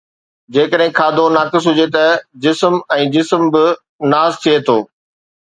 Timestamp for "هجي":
1.71-1.85